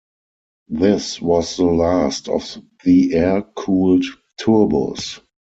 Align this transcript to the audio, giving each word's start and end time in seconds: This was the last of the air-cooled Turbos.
This 0.71 1.21
was 1.21 1.57
the 1.57 1.65
last 1.65 2.27
of 2.27 2.57
the 2.83 3.13
air-cooled 3.13 4.03
Turbos. 4.39 5.19